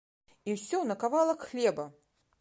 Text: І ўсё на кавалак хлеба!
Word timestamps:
І 0.49 0.55
ўсё 0.55 0.79
на 0.93 0.97
кавалак 1.03 1.47
хлеба! 1.51 1.89